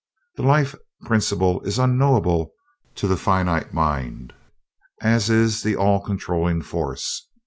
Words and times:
"The 0.35 0.41
life 0.41 0.73
principle 1.05 1.61
is 1.61 1.77
unknowable 1.77 2.53
to 2.95 3.07
the 3.07 3.15
finite 3.17 3.71
mind, 3.71 4.33
as 4.99 5.29
is 5.29 5.61
the 5.61 5.75
All 5.75 5.99
Controlling 6.01 6.63
Force. 6.63 7.27